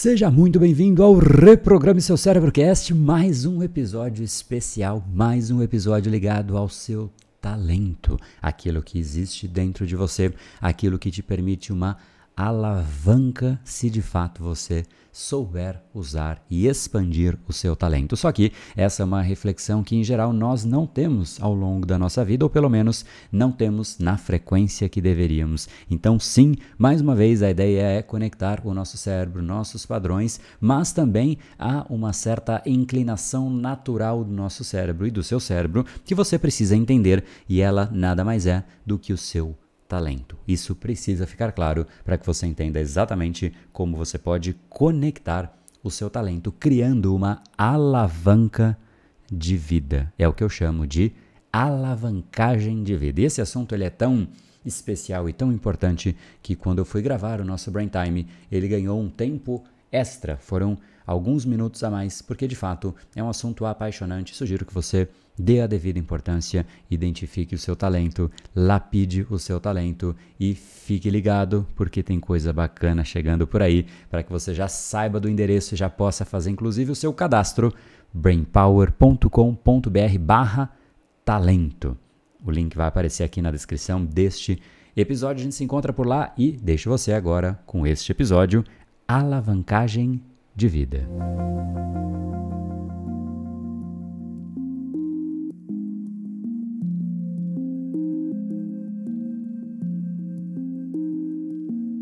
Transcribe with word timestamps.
Seja 0.00 0.30
muito 0.30 0.60
bem-vindo 0.60 1.02
ao 1.02 1.18
Reprograme 1.18 2.00
Seu 2.00 2.16
Cérebrocast, 2.16 2.94
mais 2.94 3.44
um 3.44 3.64
episódio 3.64 4.22
especial, 4.22 5.04
mais 5.12 5.50
um 5.50 5.60
episódio 5.60 6.08
ligado 6.08 6.56
ao 6.56 6.68
seu 6.68 7.10
talento, 7.40 8.16
aquilo 8.40 8.80
que 8.80 8.96
existe 8.96 9.48
dentro 9.48 9.84
de 9.84 9.96
você, 9.96 10.32
aquilo 10.60 11.00
que 11.00 11.10
te 11.10 11.20
permite 11.20 11.72
uma 11.72 11.96
alavanca 12.38 13.58
se 13.64 13.90
de 13.90 14.00
fato 14.00 14.44
você 14.44 14.84
souber 15.10 15.82
usar 15.92 16.40
e 16.48 16.68
expandir 16.68 17.36
o 17.48 17.52
seu 17.52 17.74
talento. 17.74 18.16
Só 18.16 18.30
que 18.30 18.52
essa 18.76 19.02
é 19.02 19.04
uma 19.04 19.20
reflexão 19.20 19.82
que, 19.82 19.96
em 19.96 20.04
geral, 20.04 20.32
nós 20.32 20.64
não 20.64 20.86
temos 20.86 21.42
ao 21.42 21.52
longo 21.52 21.84
da 21.84 21.98
nossa 21.98 22.24
vida, 22.24 22.44
ou 22.44 22.50
pelo 22.50 22.70
menos 22.70 23.04
não 23.32 23.50
temos 23.50 23.98
na 23.98 24.16
frequência 24.16 24.88
que 24.88 25.00
deveríamos. 25.00 25.68
Então, 25.90 26.20
sim, 26.20 26.54
mais 26.78 27.00
uma 27.00 27.16
vez, 27.16 27.42
a 27.42 27.50
ideia 27.50 27.82
é 27.82 28.02
conectar 28.02 28.60
o 28.64 28.72
nosso 28.72 28.96
cérebro, 28.96 29.42
nossos 29.42 29.84
padrões, 29.84 30.38
mas 30.60 30.92
também 30.92 31.38
há 31.58 31.84
uma 31.90 32.12
certa 32.12 32.62
inclinação 32.64 33.50
natural 33.50 34.22
do 34.22 34.32
nosso 34.32 34.62
cérebro 34.62 35.08
e 35.08 35.10
do 35.10 35.24
seu 35.24 35.40
cérebro 35.40 35.84
que 36.04 36.14
você 36.14 36.38
precisa 36.38 36.76
entender, 36.76 37.24
e 37.48 37.60
ela 37.60 37.90
nada 37.92 38.24
mais 38.24 38.46
é 38.46 38.62
do 38.86 38.96
que 38.96 39.12
o 39.12 39.18
seu 39.18 39.56
talento. 39.88 40.36
Isso 40.46 40.76
precisa 40.76 41.26
ficar 41.26 41.52
claro 41.52 41.86
para 42.04 42.18
que 42.18 42.26
você 42.26 42.46
entenda 42.46 42.78
exatamente 42.78 43.52
como 43.72 43.96
você 43.96 44.18
pode 44.18 44.54
conectar 44.68 45.56
o 45.82 45.90
seu 45.90 46.10
talento 46.10 46.52
criando 46.52 47.14
uma 47.14 47.42
alavanca 47.56 48.78
de 49.32 49.56
vida. 49.56 50.12
É 50.18 50.28
o 50.28 50.32
que 50.32 50.44
eu 50.44 50.48
chamo 50.48 50.86
de 50.86 51.12
alavancagem 51.52 52.82
de 52.82 52.94
vida. 52.96 53.20
E 53.20 53.24
esse 53.24 53.40
assunto 53.40 53.74
ele 53.74 53.84
é 53.84 53.90
tão 53.90 54.28
especial 54.64 55.28
e 55.28 55.32
tão 55.32 55.52
importante 55.52 56.16
que 56.42 56.54
quando 56.54 56.78
eu 56.78 56.84
fui 56.84 57.00
gravar 57.00 57.40
o 57.40 57.44
nosso 57.44 57.70
Brain 57.70 57.88
Time, 57.88 58.28
ele 58.52 58.68
ganhou 58.68 59.00
um 59.00 59.08
tempo 59.08 59.64
extra. 59.90 60.36
Foram 60.36 60.76
alguns 61.06 61.44
minutos 61.44 61.82
a 61.82 61.90
mais, 61.90 62.20
porque 62.20 62.46
de 62.46 62.56
fato 62.56 62.94
é 63.16 63.22
um 63.22 63.30
assunto 63.30 63.64
apaixonante. 63.64 64.34
Sugiro 64.34 64.66
que 64.66 64.74
você 64.74 65.08
dê 65.38 65.60
a 65.60 65.66
devida 65.66 65.98
importância, 65.98 66.66
identifique 66.90 67.54
o 67.54 67.58
seu 67.58 67.76
talento, 67.76 68.30
lapide 68.54 69.26
o 69.30 69.38
seu 69.38 69.60
talento 69.60 70.16
e 70.38 70.54
fique 70.54 71.08
ligado, 71.08 71.66
porque 71.76 72.02
tem 72.02 72.18
coisa 72.18 72.52
bacana 72.52 73.04
chegando 73.04 73.46
por 73.46 73.62
aí 73.62 73.86
para 74.10 74.22
que 74.22 74.32
você 74.32 74.54
já 74.54 74.68
saiba 74.68 75.20
do 75.20 75.28
endereço 75.28 75.74
e 75.74 75.76
já 75.76 75.88
possa 75.88 76.24
fazer 76.24 76.50
inclusive 76.50 76.90
o 76.90 76.96
seu 76.96 77.12
cadastro 77.12 77.72
brainpower.com.br/barra 78.12 80.72
talento. 81.24 81.96
O 82.44 82.50
link 82.50 82.76
vai 82.76 82.86
aparecer 82.86 83.24
aqui 83.24 83.42
na 83.42 83.50
descrição 83.50 84.04
deste 84.04 84.60
episódio. 84.96 85.40
A 85.40 85.44
gente 85.44 85.54
se 85.54 85.64
encontra 85.64 85.92
por 85.92 86.06
lá 86.06 86.32
e 86.36 86.52
deixo 86.52 86.88
você 86.88 87.12
agora 87.12 87.58
com 87.66 87.86
este 87.86 88.12
episódio 88.12 88.64
Alavancagem 89.06 90.22
de 90.54 90.68
vida. 90.68 91.08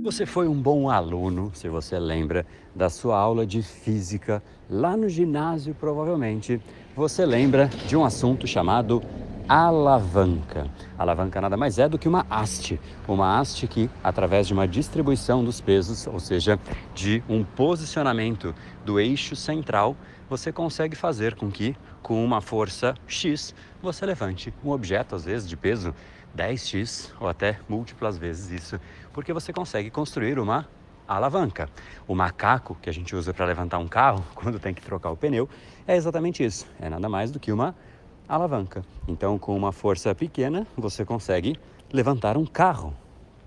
Você 0.06 0.24
foi 0.24 0.46
um 0.46 0.54
bom 0.54 0.88
aluno, 0.88 1.50
se 1.52 1.68
você 1.68 1.98
lembra 1.98 2.46
da 2.72 2.88
sua 2.88 3.18
aula 3.18 3.44
de 3.44 3.60
física 3.60 4.40
lá 4.70 4.96
no 4.96 5.08
ginásio, 5.08 5.74
provavelmente. 5.74 6.60
Você 6.94 7.26
lembra 7.26 7.68
de 7.88 7.96
um 7.96 8.04
assunto 8.04 8.46
chamado 8.46 9.02
alavanca. 9.48 10.70
alavanca 10.96 11.40
nada 11.40 11.56
mais 11.56 11.80
é 11.80 11.88
do 11.88 11.98
que 11.98 12.06
uma 12.06 12.24
haste, 12.30 12.80
uma 13.08 13.40
haste 13.40 13.66
que, 13.66 13.90
através 14.02 14.46
de 14.46 14.52
uma 14.52 14.68
distribuição 14.68 15.44
dos 15.44 15.60
pesos, 15.60 16.06
ou 16.06 16.20
seja, 16.20 16.56
de 16.94 17.20
um 17.28 17.42
posicionamento 17.42 18.54
do 18.84 19.00
eixo 19.00 19.34
central, 19.34 19.96
você 20.30 20.52
consegue 20.52 20.94
fazer 20.94 21.34
com 21.34 21.50
que, 21.50 21.74
com 22.00 22.24
uma 22.24 22.40
força 22.40 22.94
X, 23.08 23.52
você 23.82 24.06
levante 24.06 24.54
um 24.64 24.70
objeto, 24.70 25.16
às 25.16 25.24
vezes 25.24 25.48
de 25.48 25.56
peso 25.56 25.92
10x 26.36 27.12
ou 27.18 27.28
até 27.28 27.58
múltiplas 27.68 28.18
vezes 28.18 28.62
isso, 28.62 28.80
porque 29.12 29.32
você 29.32 29.52
consegue 29.52 29.90
construir 29.90 30.38
uma 30.38 30.68
alavanca. 31.08 31.68
O 32.06 32.14
macaco 32.14 32.76
que 32.80 32.90
a 32.90 32.92
gente 32.92 33.14
usa 33.14 33.32
para 33.32 33.46
levantar 33.46 33.78
um 33.78 33.88
carro 33.88 34.24
quando 34.34 34.58
tem 34.58 34.74
que 34.74 34.82
trocar 34.82 35.10
o 35.10 35.16
pneu 35.16 35.48
é 35.86 35.96
exatamente 35.96 36.44
isso. 36.44 36.66
É 36.80 36.88
nada 36.88 37.08
mais 37.08 37.30
do 37.30 37.40
que 37.40 37.52
uma 37.52 37.74
alavanca. 38.28 38.84
Então, 39.08 39.38
com 39.38 39.56
uma 39.56 39.72
força 39.72 40.14
pequena, 40.14 40.66
você 40.76 41.04
consegue 41.04 41.56
levantar 41.92 42.36
um 42.36 42.44
carro, 42.44 42.92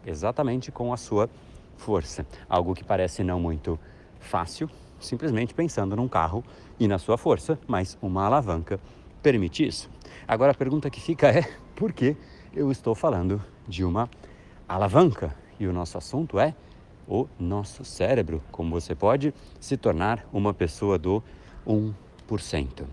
exatamente 0.05 0.71
com 0.71 0.93
a 0.93 0.97
sua 0.97 1.29
força. 1.77 2.25
Algo 2.49 2.73
que 2.73 2.83
parece 2.83 3.23
não 3.23 3.39
muito 3.39 3.77
fácil, 4.19 4.69
simplesmente 4.99 5.53
pensando 5.53 5.95
num 5.95 6.07
carro 6.07 6.43
e 6.79 6.87
na 6.87 6.97
sua 6.97 7.17
força, 7.17 7.59
mas 7.67 7.97
uma 8.01 8.25
alavanca 8.25 8.79
permite 9.21 9.67
isso. 9.67 9.89
Agora 10.27 10.51
a 10.51 10.55
pergunta 10.55 10.89
que 10.89 11.01
fica 11.01 11.27
é: 11.27 11.43
por 11.75 11.91
que 11.91 12.15
eu 12.53 12.71
estou 12.71 12.95
falando 12.95 13.41
de 13.67 13.83
uma 13.83 14.09
alavanca? 14.67 15.35
E 15.59 15.67
o 15.67 15.73
nosso 15.73 15.97
assunto 15.97 16.39
é 16.39 16.55
o 17.07 17.27
nosso 17.39 17.83
cérebro, 17.83 18.41
como 18.51 18.79
você 18.79 18.95
pode 18.95 19.33
se 19.59 19.75
tornar 19.75 20.25
uma 20.31 20.53
pessoa 20.53 20.97
do 20.97 21.23
1%. 21.67 22.85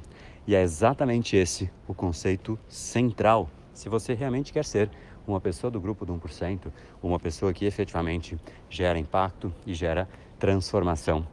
E 0.47 0.55
é 0.55 0.63
exatamente 0.63 1.37
esse 1.37 1.71
o 1.87 1.95
conceito 1.95 2.59
central. 2.69 3.49
Se 3.75 3.89
você 3.89 4.15
realmente 4.15 4.53
quer 4.53 4.65
ser 4.65 4.91
uma 5.27 5.41
pessoa 5.41 5.71
do 5.71 5.81
grupo 5.81 6.07
do 6.07 6.15
1%, 6.15 6.73
uma 7.03 7.19
pessoa 7.19 7.53
que 7.53 7.65
efetivamente 7.65 8.39
gera 8.71 8.99
impacto 8.99 9.53
e 9.67 9.75
gera 9.75 10.09
transformação 10.39 11.27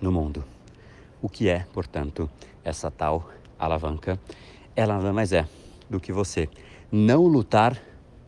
no 0.00 0.10
mundo. 0.10 0.44
O 1.22 1.28
que 1.28 1.48
é, 1.48 1.66
portanto, 1.72 2.28
essa 2.64 2.90
tal 2.90 3.30
alavanca? 3.58 4.18
Ela 4.74 4.96
nada 4.96 5.12
mais 5.12 5.32
é 5.32 5.48
do 5.88 6.00
que 6.00 6.12
você 6.12 6.48
não 6.90 7.26
lutar 7.26 7.76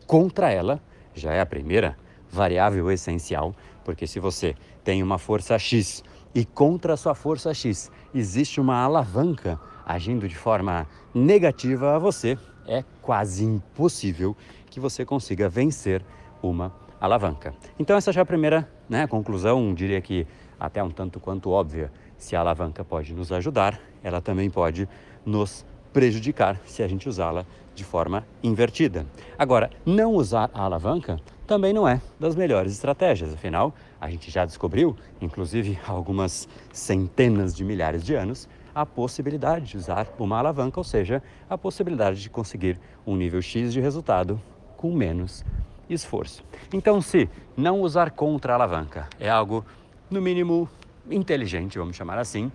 contra 0.05 0.51
ela, 0.51 0.81
já 1.13 1.33
é 1.33 1.41
a 1.41 1.45
primeira 1.45 1.97
variável 2.29 2.91
essencial, 2.91 3.55
porque 3.83 4.05
se 4.05 4.19
você 4.19 4.55
tem 4.83 5.01
uma 5.01 5.17
força 5.17 5.57
X 5.57 6.03
e 6.33 6.45
contra 6.45 6.93
a 6.93 6.97
sua 6.97 7.15
força 7.15 7.53
X 7.53 7.91
existe 8.13 8.61
uma 8.61 8.83
alavanca 8.83 9.59
agindo 9.85 10.27
de 10.27 10.35
forma 10.35 10.87
negativa 11.13 11.95
a 11.95 11.99
você, 11.99 12.37
é 12.67 12.83
quase 13.01 13.43
impossível 13.43 14.37
que 14.69 14.79
você 14.79 15.03
consiga 15.03 15.49
vencer 15.49 16.03
uma 16.41 16.73
alavanca. 17.01 17.53
Então 17.77 17.97
essa 17.97 18.11
já 18.11 18.21
é 18.21 18.23
a 18.23 18.25
primeira 18.25 18.69
né, 18.87 19.07
conclusão, 19.07 19.73
diria 19.73 19.99
que 20.01 20.27
até 20.59 20.83
um 20.83 20.91
tanto 20.91 21.19
quanto 21.19 21.49
óbvia. 21.49 21.91
Se 22.17 22.35
a 22.35 22.41
alavanca 22.41 22.83
pode 22.83 23.13
nos 23.13 23.31
ajudar, 23.31 23.79
ela 24.03 24.19
também 24.19 24.49
pode 24.49 24.87
nos 25.25 25.65
prejudicar 25.93 26.59
se 26.65 26.83
a 26.83 26.87
gente 26.87 27.07
usá-la 27.09 27.45
de 27.75 27.83
forma 27.83 28.25
invertida. 28.43 29.05
Agora, 29.37 29.69
não 29.85 30.13
usar 30.13 30.49
a 30.53 30.63
alavanca 30.63 31.19
também 31.47 31.73
não 31.73 31.87
é 31.87 31.99
das 32.19 32.35
melhores 32.35 32.73
estratégias, 32.73 33.33
afinal, 33.33 33.73
a 33.99 34.09
gente 34.09 34.29
já 34.29 34.45
descobriu, 34.45 34.95
inclusive 35.19 35.79
há 35.87 35.91
algumas 35.91 36.47
centenas 36.71 37.55
de 37.55 37.63
milhares 37.63 38.03
de 38.03 38.13
anos, 38.13 38.47
a 38.73 38.85
possibilidade 38.85 39.65
de 39.65 39.77
usar 39.77 40.07
uma 40.19 40.37
alavanca, 40.37 40.79
ou 40.79 40.83
seja, 40.83 41.23
a 41.49 41.57
possibilidade 41.57 42.21
de 42.21 42.29
conseguir 42.29 42.79
um 43.05 43.15
nível 43.15 43.41
X 43.41 43.73
de 43.73 43.81
resultado 43.81 44.39
com 44.77 44.93
menos 44.93 45.43
esforço. 45.89 46.43
Então, 46.71 47.01
se 47.01 47.27
não 47.57 47.81
usar 47.81 48.11
contra 48.11 48.53
a 48.53 48.55
alavanca 48.55 49.07
é 49.19 49.29
algo, 49.29 49.65
no 50.09 50.21
mínimo, 50.21 50.69
inteligente, 51.09 51.79
vamos 51.79 51.95
chamar 51.95 52.19
assim, 52.19 52.51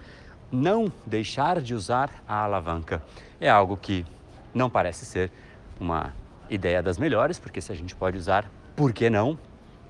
não 0.51 0.93
deixar 1.07 1.61
de 1.61 1.75
usar 1.75 2.11
a 2.27 2.43
alavanca. 2.43 3.03
É 3.41 3.49
algo 3.49 3.77
que 3.77 4.05
não 4.55 4.71
parece 4.71 5.05
ser 5.05 5.31
uma 5.81 6.15
ideia 6.49 6.83
das 6.83 6.99
melhores, 6.99 7.39
porque 7.39 7.61
se 7.61 7.73
a 7.73 7.75
gente 7.75 7.95
pode 7.95 8.17
usar 8.17 8.51
por 8.77 8.93
que 8.93 9.09
não? 9.09 9.39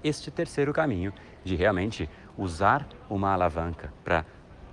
Este 0.03 0.31
terceiro 0.31 0.73
caminho 0.73 1.13
de 1.45 1.57
realmente 1.57 2.09
usar 2.37 2.87
uma 3.09 3.33
alavanca 3.33 3.93
para 4.03 4.25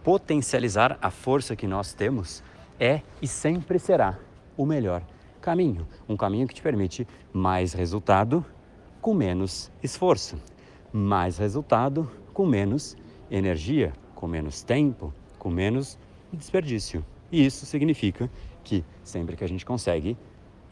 potencializar 0.04 0.98
a 1.02 1.10
força 1.10 1.56
que 1.56 1.68
nós 1.68 1.94
temos 1.94 2.44
é 2.80 3.02
e 3.22 3.28
sempre 3.28 3.78
será 3.78 4.18
o 4.58 4.66
melhor 4.66 5.04
caminho. 5.40 5.88
Um 6.08 6.18
caminho 6.18 6.48
que 6.48 6.54
te 6.54 6.62
permite 6.62 7.08
mais 7.32 7.74
resultado 7.74 8.46
com 9.00 9.14
menos 9.14 9.72
esforço, 9.82 10.38
mais 10.92 11.38
resultado 11.38 12.10
com 12.34 12.46
menos 12.46 12.96
energia, 13.30 13.94
com 14.14 14.28
menos 14.28 14.62
tempo, 14.62 15.14
com 15.42 15.50
menos 15.50 15.98
desperdício. 16.32 17.04
E 17.32 17.44
isso 17.44 17.66
significa 17.66 18.30
que 18.64 18.86
sempre 19.04 19.36
que 19.36 19.44
a 19.44 19.48
gente 19.48 19.66
consegue 19.66 20.16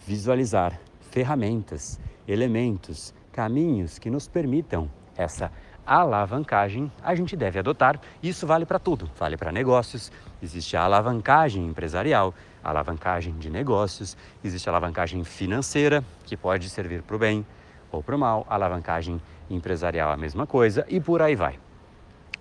visualizar 0.06 0.80
ferramentas, 1.10 2.00
elementos, 2.28 3.12
caminhos 3.32 3.98
que 3.98 4.12
nos 4.12 4.28
permitam 4.28 4.88
essa 5.18 5.52
alavancagem, 5.84 6.92
a 7.02 7.16
gente 7.16 7.36
deve 7.36 7.58
adotar. 7.58 8.00
Isso 8.22 8.46
vale 8.46 8.64
para 8.64 8.78
tudo, 8.78 9.10
vale 9.18 9.36
para 9.36 9.52
negócios, 9.52 10.12
existe 10.40 10.78
a 10.78 10.84
alavancagem 10.84 11.66
empresarial, 11.66 12.32
a 12.64 12.70
alavancagem 12.70 13.34
de 13.40 13.50
negócios, 13.50 14.16
existe 14.44 14.70
a 14.70 14.72
alavancagem 14.72 15.24
financeira, 15.24 16.04
que 16.26 16.38
pode 16.38 16.70
servir 16.70 17.02
para 17.02 17.16
o 17.16 17.20
bem 17.20 17.44
ou 17.92 18.04
para 18.04 18.16
o 18.16 18.20
mal, 18.20 18.46
a 18.48 18.54
alavancagem 18.54 19.20
empresarial 19.50 20.12
a 20.12 20.18
mesma 20.18 20.46
coisa 20.46 20.86
e 20.88 21.00
por 21.00 21.24
aí 21.24 21.36
vai. 21.36 21.58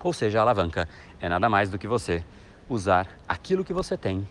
Ou 0.02 0.12
seja, 0.12 0.38
a 0.38 0.42
alavanca 0.42 0.88
é 1.20 1.28
nada 1.28 1.48
mais 1.48 1.70
do 1.70 1.78
que 1.78 1.88
você 1.88 2.24
usar 2.68 3.08
aquilo 3.26 3.64
que 3.64 3.72
você 3.72 3.96
tem 3.96 4.26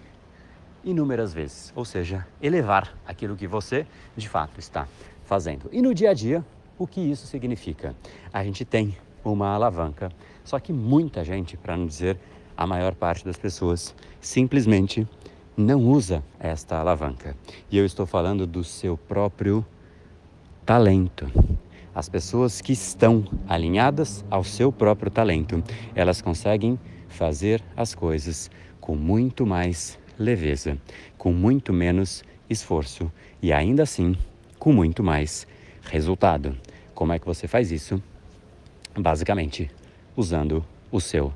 inúmeras 0.83 1.33
vezes, 1.33 1.73
ou 1.75 1.83
seja, 1.83 2.25
elevar 2.41 2.95
aquilo 3.05 3.35
que 3.35 3.47
você 3.47 3.85
de 4.15 4.29
fato 4.29 4.59
está 4.59 4.87
fazendo. 5.25 5.69
E 5.71 5.81
no 5.81 5.93
dia 5.93 6.11
a 6.11 6.13
dia, 6.13 6.45
o 6.77 6.87
que 6.87 7.01
isso 7.01 7.27
significa? 7.27 7.93
A 8.31 8.43
gente 8.43 8.63
tem 8.63 8.95
uma 9.23 9.49
alavanca, 9.49 10.11
só 10.43 10.59
que 10.59 10.71
muita 10.71 11.23
gente, 11.23 11.57
para 11.57 11.75
não 11.75 11.85
dizer 11.85 12.17
a 12.55 12.65
maior 12.65 12.95
parte 12.95 13.25
das 13.25 13.37
pessoas, 13.37 13.93
simplesmente 14.21 15.05
não 15.57 15.83
usa 15.83 16.23
esta 16.39 16.77
alavanca. 16.77 17.35
E 17.69 17.77
eu 17.77 17.85
estou 17.85 18.05
falando 18.05 18.47
do 18.47 18.63
seu 18.63 18.95
próprio 18.95 19.65
talento. 20.65 21.29
As 21.97 22.07
pessoas 22.07 22.61
que 22.61 22.73
estão 22.73 23.25
alinhadas 23.47 24.23
ao 24.29 24.44
seu 24.44 24.71
próprio 24.71 25.09
talento, 25.09 25.63
elas 25.95 26.21
conseguem 26.21 26.77
fazer 27.07 27.59
as 27.75 27.95
coisas 27.95 28.51
com 28.79 28.95
muito 28.95 29.47
mais 29.47 29.97
leveza, 30.15 30.77
com 31.17 31.33
muito 31.33 31.73
menos 31.73 32.23
esforço 32.47 33.11
e 33.41 33.51
ainda 33.51 33.81
assim 33.81 34.15
com 34.59 34.71
muito 34.71 35.01
mais 35.01 35.47
resultado. 35.81 36.55
Como 36.94 37.13
é 37.13 37.17
que 37.17 37.25
você 37.25 37.47
faz 37.47 37.71
isso? 37.71 38.00
Basicamente, 38.95 39.71
usando 40.15 40.63
o 40.91 41.01
seu 41.01 41.33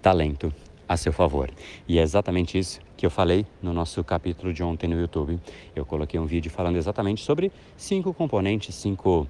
talento 0.00 0.54
a 0.88 0.96
seu 0.96 1.12
favor. 1.12 1.50
E 1.88 1.98
é 1.98 2.02
exatamente 2.02 2.56
isso 2.56 2.78
que 2.96 3.04
eu 3.04 3.10
falei 3.10 3.44
no 3.60 3.72
nosso 3.72 4.04
capítulo 4.04 4.52
de 4.52 4.62
ontem 4.62 4.86
no 4.86 4.96
YouTube. 4.96 5.40
Eu 5.74 5.84
coloquei 5.84 6.20
um 6.20 6.26
vídeo 6.26 6.52
falando 6.52 6.76
exatamente 6.76 7.20
sobre 7.20 7.50
cinco 7.76 8.14
componentes, 8.14 8.76
cinco 8.76 9.26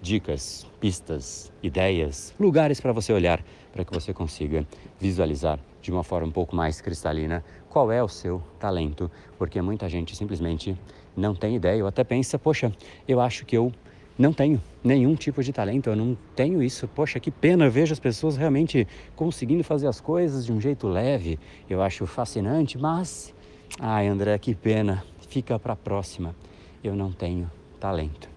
dicas, 0.00 0.66
pistas, 0.80 1.52
ideias, 1.62 2.34
lugares 2.38 2.80
para 2.80 2.92
você 2.92 3.12
olhar 3.12 3.42
para 3.72 3.84
que 3.84 3.92
você 3.92 4.12
consiga 4.12 4.66
visualizar 4.98 5.58
de 5.80 5.92
uma 5.92 6.02
forma 6.02 6.26
um 6.26 6.32
pouco 6.32 6.56
mais 6.56 6.80
cristalina 6.80 7.44
qual 7.68 7.92
é 7.92 8.02
o 8.02 8.08
seu 8.08 8.42
talento, 8.58 9.10
porque 9.36 9.60
muita 9.60 9.88
gente 9.88 10.16
simplesmente 10.16 10.76
não 11.16 11.34
tem 11.34 11.56
ideia 11.56 11.82
ou 11.82 11.88
até 11.88 12.02
pensa, 12.02 12.38
poxa, 12.38 12.72
eu 13.06 13.20
acho 13.20 13.44
que 13.44 13.56
eu 13.56 13.72
não 14.18 14.32
tenho 14.32 14.60
nenhum 14.82 15.14
tipo 15.14 15.42
de 15.42 15.52
talento, 15.52 15.88
eu 15.88 15.94
não 15.94 16.18
tenho 16.34 16.60
isso. 16.60 16.88
Poxa, 16.88 17.20
que 17.20 17.30
pena, 17.30 17.66
eu 17.66 17.70
vejo 17.70 17.92
as 17.92 18.00
pessoas 18.00 18.36
realmente 18.36 18.86
conseguindo 19.14 19.62
fazer 19.62 19.86
as 19.86 20.00
coisas 20.00 20.44
de 20.44 20.52
um 20.52 20.60
jeito 20.60 20.88
leve. 20.88 21.38
Eu 21.70 21.80
acho 21.80 22.04
fascinante, 22.04 22.76
mas 22.76 23.32
ai, 23.78 24.08
André, 24.08 24.36
que 24.38 24.54
pena. 24.56 25.04
Fica 25.28 25.56
para 25.58 25.74
a 25.74 25.76
próxima. 25.76 26.34
Eu 26.82 26.96
não 26.96 27.12
tenho 27.12 27.48
talento. 27.78 28.28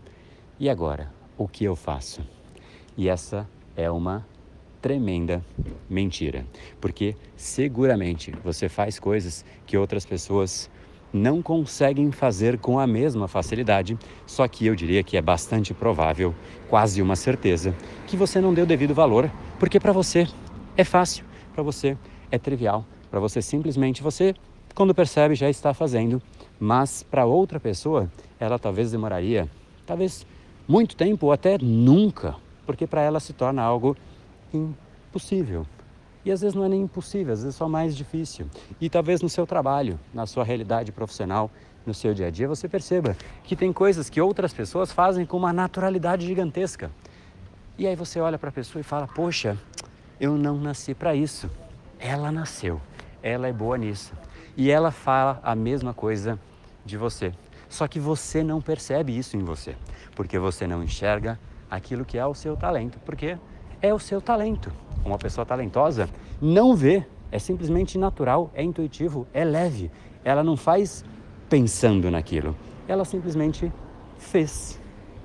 E 0.59 0.69
agora, 0.69 1.11
o 1.41 1.47
que 1.47 1.63
eu 1.63 1.75
faço? 1.75 2.21
E 2.95 3.09
essa 3.09 3.49
é 3.75 3.89
uma 3.89 4.25
tremenda 4.81 5.43
mentira, 5.89 6.45
porque 6.79 7.15
seguramente 7.35 8.31
você 8.43 8.69
faz 8.69 8.99
coisas 8.99 9.45
que 9.65 9.77
outras 9.77 10.05
pessoas 10.05 10.69
não 11.13 11.41
conseguem 11.41 12.11
fazer 12.11 12.57
com 12.57 12.79
a 12.79 12.87
mesma 12.87 13.27
facilidade, 13.27 13.97
só 14.25 14.47
que 14.47 14.65
eu 14.65 14.75
diria 14.75 15.03
que 15.03 15.17
é 15.17 15.21
bastante 15.21 15.73
provável, 15.73 16.33
quase 16.69 17.01
uma 17.01 17.15
certeza, 17.15 17.75
que 18.07 18.15
você 18.15 18.39
não 18.39 18.53
deu 18.53 18.65
devido 18.65 18.93
valor, 18.93 19.29
porque 19.59 19.79
para 19.79 19.91
você 19.91 20.27
é 20.77 20.83
fácil, 20.83 21.25
para 21.53 21.63
você 21.63 21.97
é 22.31 22.37
trivial, 22.37 22.85
para 23.09 23.19
você 23.19 23.41
simplesmente 23.41 24.01
você 24.01 24.33
quando 24.73 24.95
percebe 24.95 25.35
já 25.35 25.49
está 25.49 25.73
fazendo, 25.73 26.21
mas 26.59 27.03
para 27.03 27.25
outra 27.25 27.59
pessoa 27.59 28.09
ela 28.39 28.57
talvez 28.57 28.91
demoraria, 28.91 29.49
talvez 29.85 30.25
muito 30.67 30.95
tempo 30.95 31.27
ou 31.27 31.31
até 31.31 31.57
nunca, 31.57 32.35
porque 32.65 32.87
para 32.87 33.01
ela 33.01 33.19
se 33.19 33.33
torna 33.33 33.61
algo 33.61 33.95
impossível. 34.53 35.65
E 36.23 36.31
às 36.31 36.41
vezes 36.41 36.53
não 36.53 36.63
é 36.63 36.69
nem 36.69 36.81
impossível, 36.81 37.33
às 37.33 37.41
vezes 37.41 37.55
é 37.55 37.57
só 37.57 37.67
mais 37.67 37.95
difícil. 37.95 38.47
E 38.79 38.89
talvez 38.89 39.21
no 39.21 39.29
seu 39.29 39.47
trabalho, 39.47 39.99
na 40.13 40.25
sua 40.25 40.43
realidade 40.43 40.91
profissional, 40.91 41.49
no 41.85 41.93
seu 41.93 42.13
dia 42.13 42.27
a 42.27 42.29
dia, 42.29 42.47
você 42.47 42.69
perceba 42.69 43.17
que 43.43 43.55
tem 43.55 43.73
coisas 43.73 44.09
que 44.09 44.21
outras 44.21 44.53
pessoas 44.53 44.91
fazem 44.91 45.25
com 45.25 45.37
uma 45.37 45.51
naturalidade 45.51 46.25
gigantesca. 46.25 46.91
E 47.77 47.87
aí 47.87 47.95
você 47.95 48.19
olha 48.19 48.37
para 48.37 48.49
a 48.49 48.51
pessoa 48.51 48.79
e 48.79 48.83
fala: 48.83 49.07
Poxa, 49.07 49.57
eu 50.19 50.37
não 50.37 50.57
nasci 50.57 50.93
para 50.93 51.15
isso. 51.15 51.49
Ela 51.99 52.31
nasceu, 52.31 52.79
ela 53.23 53.47
é 53.47 53.53
boa 53.53 53.77
nisso. 53.77 54.13
E 54.55 54.69
ela 54.69 54.91
fala 54.91 55.39
a 55.41 55.55
mesma 55.55 55.93
coisa 55.93 56.39
de 56.85 56.97
você. 56.97 57.33
Só 57.71 57.87
que 57.87 58.01
você 58.01 58.43
não 58.43 58.59
percebe 58.59 59.17
isso 59.17 59.37
em 59.37 59.43
você, 59.45 59.77
porque 60.13 60.37
você 60.37 60.67
não 60.67 60.83
enxerga 60.83 61.39
aquilo 61.69 62.03
que 62.03 62.17
é 62.17 62.25
o 62.25 62.35
seu 62.35 62.57
talento, 62.57 62.99
porque 63.05 63.37
é 63.81 63.93
o 63.93 63.97
seu 63.97 64.21
talento. 64.21 64.69
Uma 65.05 65.17
pessoa 65.17 65.45
talentosa 65.45 66.09
não 66.41 66.75
vê, 66.75 67.05
é 67.31 67.39
simplesmente 67.39 67.97
natural, 67.97 68.51
é 68.53 68.61
intuitivo, 68.61 69.25
é 69.33 69.45
leve. 69.45 69.89
Ela 70.21 70.43
não 70.43 70.57
faz 70.57 71.05
pensando 71.49 72.11
naquilo, 72.11 72.57
ela 72.89 73.05
simplesmente 73.05 73.71
fez. 74.17 74.77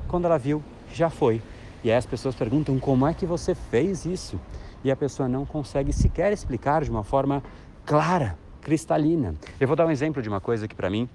Quando 0.06 0.26
ela 0.26 0.38
viu, 0.38 0.62
já 0.94 1.10
foi. 1.10 1.42
E 1.82 1.90
aí 1.90 1.96
as 1.96 2.06
pessoas 2.06 2.36
perguntam 2.36 2.78
como 2.78 3.08
é 3.08 3.12
que 3.12 3.26
você 3.26 3.56
fez 3.56 4.06
isso? 4.06 4.40
E 4.84 4.90
a 4.90 4.94
pessoa 4.94 5.28
não 5.28 5.44
consegue 5.44 5.92
sequer 5.92 6.32
explicar 6.32 6.84
de 6.84 6.92
uma 6.92 7.02
forma 7.02 7.42
clara, 7.84 8.38
cristalina. 8.60 9.34
Eu 9.58 9.66
vou 9.66 9.76
dar 9.76 9.84
um 9.84 9.90
exemplo 9.90 10.22
de 10.22 10.28
uma 10.28 10.40
coisa 10.40 10.68
que 10.68 10.76
para 10.76 10.88
mim 10.88 11.08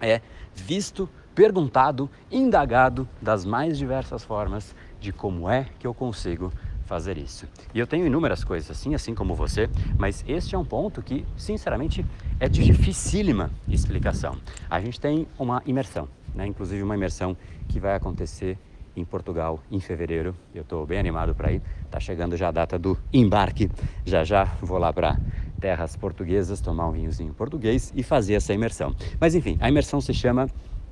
é 0.00 0.20
visto, 0.54 1.08
perguntado, 1.34 2.10
indagado 2.30 3.08
das 3.20 3.44
mais 3.44 3.76
diversas 3.76 4.24
formas 4.24 4.74
de 5.00 5.12
como 5.12 5.48
é 5.48 5.66
que 5.78 5.86
eu 5.86 5.94
consigo 5.94 6.52
fazer 6.86 7.18
isso. 7.18 7.46
E 7.74 7.78
eu 7.78 7.86
tenho 7.86 8.06
inúmeras 8.06 8.44
coisas 8.44 8.70
assim, 8.70 8.94
assim 8.94 9.14
como 9.14 9.34
você, 9.34 9.68
mas 9.98 10.24
este 10.26 10.54
é 10.54 10.58
um 10.58 10.64
ponto 10.64 11.02
que, 11.02 11.26
sinceramente, 11.36 12.06
é 12.40 12.48
de 12.48 12.64
dificílima 12.64 13.50
explicação. 13.68 14.36
A 14.70 14.80
gente 14.80 15.00
tem 15.00 15.26
uma 15.38 15.62
imersão, 15.66 16.08
né? 16.34 16.46
inclusive 16.46 16.82
uma 16.82 16.94
imersão 16.94 17.36
que 17.68 17.80
vai 17.80 17.94
acontecer 17.94 18.56
em 18.96 19.04
Portugal 19.04 19.60
em 19.70 19.78
fevereiro. 19.78 20.34
Eu 20.54 20.62
estou 20.62 20.86
bem 20.86 20.98
animado 20.98 21.34
para 21.34 21.52
ir. 21.52 21.60
Está 21.84 22.00
chegando 22.00 22.36
já 22.36 22.48
a 22.48 22.52
data 22.52 22.78
do 22.78 22.96
embarque. 23.12 23.70
Já 24.04 24.24
já 24.24 24.44
vou 24.62 24.78
lá 24.78 24.92
para 24.92 25.18
terras 25.60 25.96
portuguesas 25.96 26.60
tomar 26.60 26.88
um 26.88 26.92
vinhozinho 26.92 27.32
português 27.34 27.92
e 27.94 28.02
fazer 28.02 28.34
essa 28.34 28.52
imersão. 28.52 28.94
Mas 29.20 29.34
enfim, 29.34 29.56
a 29.60 29.68
imersão 29.68 30.00
se 30.00 30.14
chama 30.14 30.48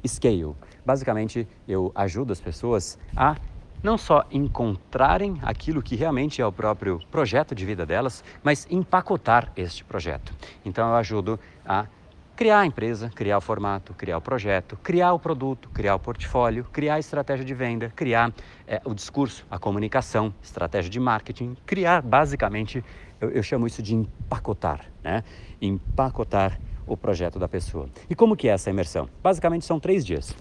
Scale. 0.06 0.55
Basicamente, 0.84 1.46
eu 1.66 1.93
ajudo 1.94 2.32
as 2.32 2.40
pessoas 2.40 2.99
a 3.16 3.37
não 3.82 3.99
só 3.99 4.25
encontrarem 4.31 5.38
aquilo 5.43 5.82
que 5.82 5.94
realmente 5.94 6.40
é 6.40 6.46
o 6.46 6.50
próprio 6.50 7.00
projeto 7.11 7.55
de 7.55 7.66
vida 7.66 7.84
delas, 7.84 8.25
mas 8.43 8.66
empacotar 8.70 9.52
este 9.55 9.84
projeto. 9.84 10.33
Então 10.64 10.88
eu 10.88 10.94
ajudo 10.94 11.38
a 11.66 11.87
criar 12.35 12.61
a 12.61 12.66
empresa, 12.66 13.11
criar 13.14 13.38
o 13.38 13.40
formato, 13.42 13.92
criar 13.94 14.16
o 14.16 14.21
projeto, 14.21 14.76
criar 14.83 15.12
o 15.12 15.18
produto, 15.18 15.68
criar 15.68 15.94
o 15.94 15.99
portfólio, 15.99 16.64
criar 16.73 16.94
a 16.94 16.99
estratégia 16.99 17.44
de 17.44 17.54
venda, 17.54 17.92
criar 17.94 18.33
é, 18.66 18.80
o 18.85 18.94
discurso, 18.94 19.47
a 19.50 19.59
comunicação, 19.59 20.35
estratégia 20.42 20.90
de 20.90 20.99
marketing, 20.99 21.54
criar 21.66 22.00
basicamente, 22.02 22.83
eu, 23.25 23.31
eu 23.31 23.43
chamo 23.43 23.66
isso 23.66 23.83
de 23.83 23.95
empacotar, 23.95 24.87
né? 25.02 25.25
Empacotar 25.61 26.61
o 26.87 26.97
projeto 26.97 27.38
da 27.38 27.49
pessoa. 27.49 27.88
E 28.09 28.14
como 28.14 28.37
que 28.37 28.49
é 28.49 28.52
essa 28.52 28.71
imersão? 28.71 29.09
Basicamente 29.23 29.64
são 29.64 29.81
três 29.81 30.04
dias. 30.04 30.35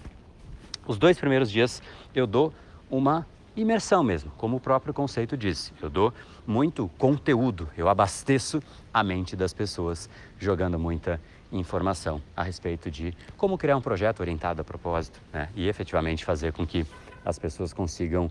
Os 0.86 0.98
dois 0.98 1.18
primeiros 1.18 1.50
dias 1.50 1.82
eu 2.14 2.26
dou 2.26 2.52
uma 2.90 3.26
imersão 3.56 4.02
mesmo, 4.02 4.30
como 4.36 4.56
o 4.56 4.60
próprio 4.60 4.92
conceito 4.92 5.36
disse. 5.36 5.72
Eu 5.80 5.88
dou 5.88 6.12
muito 6.46 6.90
conteúdo, 6.98 7.68
eu 7.76 7.88
abasteço 7.88 8.62
a 8.92 9.02
mente 9.02 9.34
das 9.34 9.54
pessoas 9.54 10.10
jogando 10.38 10.78
muita 10.78 11.20
informação 11.50 12.20
a 12.36 12.42
respeito 12.42 12.90
de 12.90 13.14
como 13.36 13.56
criar 13.56 13.76
um 13.76 13.80
projeto 13.80 14.20
orientado 14.20 14.60
a 14.60 14.64
propósito 14.64 15.20
né? 15.32 15.48
e 15.54 15.68
efetivamente 15.68 16.24
fazer 16.24 16.52
com 16.52 16.66
que 16.66 16.84
as 17.24 17.38
pessoas 17.38 17.72
consigam 17.72 18.28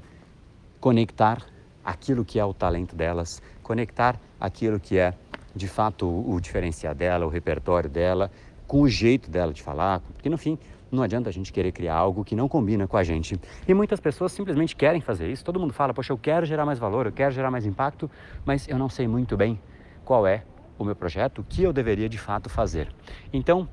conectar 0.79 1.41
aquilo 1.83 2.24
que 2.24 2.39
é 2.39 2.45
o 2.45 2.53
talento 2.53 2.95
delas, 2.95 3.41
conectar 3.63 4.20
aquilo 4.39 4.79
que 4.79 4.98
é 4.98 5.13
de 5.55 5.67
fato 5.67 6.08
o 6.08 6.39
diferencial 6.39 6.93
dela, 6.93 7.25
o 7.25 7.29
repertório 7.29 7.89
dela, 7.89 8.29
com 8.67 8.82
o 8.82 8.89
jeito 8.89 9.29
dela 9.29 9.53
de 9.53 9.62
falar, 9.62 10.01
porque 10.13 10.29
no 10.29 10.38
fim 10.38 10.58
não 10.91 11.01
adianta 11.01 11.29
a 11.29 11.34
gente 11.34 11.51
querer 11.51 11.72
criar 11.72 11.96
algo 11.96 12.24
que 12.24 12.36
não 12.36 12.48
combina 12.48 12.88
com 12.88 12.96
a 12.96 13.03
gente. 13.03 13.39
E 13.67 13.74
muitas 13.74 14.00
pessoas 14.00 14.32
simplesmente 14.32 14.75
querem 14.75 15.01
fazer 15.01 15.29
isso. 15.32 15.43
Todo 15.43 15.60
mundo 15.60 15.74
fala, 15.74 15.93
poxa, 15.93 16.13
eu 16.13 16.17
quero 16.17 16.46
gerar 16.46 16.65
mais 16.65 16.77
valor, 16.77 17.08
eu 17.08 17.12
quero 17.12 17.34
gerar 17.34 17.50
mais 17.50 17.65
impacto, 17.65 18.10
mas 18.46 18.67
eu 18.67 18.77
não 18.77 18.89
sei 18.89 19.08
muito 19.08 19.36
bem 19.36 19.60
qual 20.05 20.27
é 20.27 20.43
o 20.77 20.86
meu 20.86 20.96
projeto, 20.96 21.39
o 21.39 21.43
que 21.43 21.63
eu 21.63 21.74
deveria 21.74 22.08
de 22.08 22.20
fato 22.20 22.50
fazer. 22.50 22.89
Então, 23.32 23.67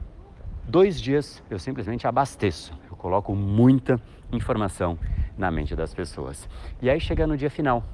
dois 0.66 1.00
dias 1.00 1.42
eu 1.50 1.58
simplesmente 1.58 2.06
abasteço, 2.06 2.72
eu 2.90 2.96
coloco 2.96 3.34
muita 3.34 4.00
informação 4.32 4.98
na 5.36 5.50
mente 5.50 5.76
das 5.76 5.92
pessoas. 5.92 6.48
E 6.80 6.88
aí 6.88 7.00
chega 7.00 7.26
no 7.26 7.36
dia 7.36 7.50
final. 7.50 7.84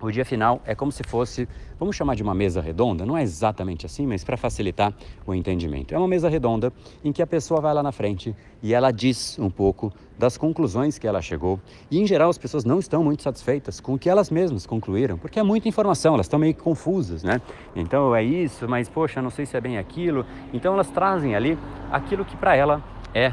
O 0.00 0.10
dia 0.10 0.24
final 0.24 0.60
é 0.64 0.74
como 0.74 0.92
se 0.92 1.02
fosse, 1.02 1.48
vamos 1.78 1.96
chamar 1.96 2.14
de 2.14 2.22
uma 2.22 2.34
mesa 2.34 2.60
redonda, 2.60 3.06
não 3.06 3.16
é 3.16 3.22
exatamente 3.22 3.86
assim, 3.86 4.06
mas 4.06 4.22
para 4.22 4.36
facilitar 4.36 4.92
o 5.26 5.34
entendimento. 5.34 5.94
É 5.94 5.98
uma 5.98 6.08
mesa 6.08 6.28
redonda 6.28 6.72
em 7.04 7.12
que 7.12 7.22
a 7.22 7.26
pessoa 7.26 7.60
vai 7.60 7.72
lá 7.72 7.82
na 7.82 7.92
frente 7.92 8.34
e 8.62 8.74
ela 8.74 8.90
diz 8.90 9.38
um 9.38 9.50
pouco 9.50 9.92
das 10.18 10.36
conclusões 10.36 10.98
que 10.98 11.06
ela 11.06 11.20
chegou. 11.22 11.60
E 11.90 12.00
em 12.00 12.06
geral 12.06 12.30
as 12.30 12.38
pessoas 12.38 12.64
não 12.64 12.78
estão 12.78 13.02
muito 13.02 13.22
satisfeitas 13.22 13.80
com 13.80 13.94
o 13.94 13.98
que 13.98 14.08
elas 14.08 14.30
mesmas 14.30 14.66
concluíram, 14.66 15.18
porque 15.18 15.38
é 15.38 15.42
muita 15.42 15.68
informação, 15.68 16.14
elas 16.14 16.26
estão 16.26 16.38
meio 16.38 16.54
confusas, 16.54 17.22
né? 17.22 17.40
Então 17.74 18.14
é 18.14 18.22
isso, 18.22 18.68
mas 18.68 18.88
poxa, 18.88 19.22
não 19.22 19.30
sei 19.30 19.46
se 19.46 19.56
é 19.56 19.60
bem 19.60 19.78
aquilo. 19.78 20.26
Então 20.52 20.74
elas 20.74 20.90
trazem 20.90 21.34
ali 21.34 21.58
aquilo 21.90 22.24
que 22.24 22.36
para 22.36 22.54
ela 22.54 22.82
é 23.14 23.32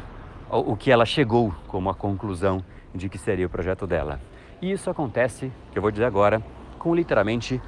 o 0.49 0.75
que 0.75 0.91
ela 0.91 1.05
chegou 1.05 1.53
como 1.67 1.89
a 1.89 1.95
conclusão 1.95 2.63
de 2.93 3.09
que 3.09 3.17
seria 3.17 3.47
o 3.47 3.49
projeto 3.49 3.87
dela. 3.87 4.19
E 4.63 4.71
isso 4.71 4.89
acontece, 4.89 5.51
que 5.73 5.77
eu 5.77 5.81
vou 5.81 5.91
dizer 5.91 6.05
agora, 6.05 6.41
com 6.79 6.95
literalmente 6.95 7.61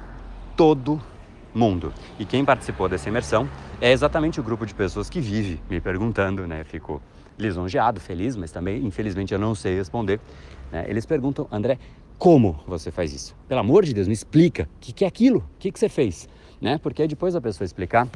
todo 0.56 0.98
mundo. 1.54 1.92
E 2.18 2.24
quem 2.24 2.42
participou 2.42 2.88
dessa 2.88 3.10
imersão 3.10 3.46
é 3.82 3.92
exatamente 3.92 4.40
o 4.40 4.42
grupo 4.42 4.64
de 4.64 4.74
pessoas 4.74 5.10
que 5.10 5.20
vive 5.20 5.60
me 5.68 5.78
perguntando, 5.78 6.46
né? 6.46 6.64
Fico 6.64 7.02
lisonjeado, 7.38 8.00
feliz, 8.00 8.34
mas 8.34 8.50
também, 8.50 8.82
infelizmente, 8.82 9.34
eu 9.34 9.38
não 9.38 9.54
sei 9.54 9.74
responder. 9.76 10.18
Né? 10.72 10.86
Eles 10.88 11.04
perguntam, 11.04 11.46
André, 11.52 11.78
como 12.16 12.58
você 12.66 12.90
faz 12.90 13.12
isso? 13.12 13.36
Pelo 13.46 13.60
amor 13.60 13.84
de 13.84 13.92
Deus, 13.92 14.08
me 14.08 14.14
explica. 14.14 14.62
O 14.62 14.80
que, 14.80 14.90
que 14.90 15.04
é 15.04 15.08
aquilo? 15.08 15.40
O 15.40 15.58
que, 15.58 15.70
que 15.70 15.78
você 15.78 15.90
fez? 15.90 16.26
Né? 16.62 16.78
Porque 16.78 17.06
depois 17.06 17.34
da 17.34 17.42
pessoa 17.42 17.66
explicar, 17.66 18.08